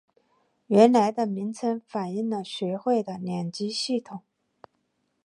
[0.65, 4.23] 原来的名称反应了学会的两级系统。